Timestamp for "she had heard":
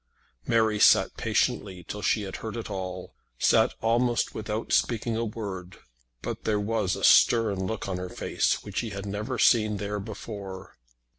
2.01-2.57